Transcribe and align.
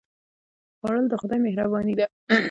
خوړل 0.79 1.05
د 1.09 1.13
خدای 1.21 1.39
مهرباني 1.45 1.93
ده 1.99 2.05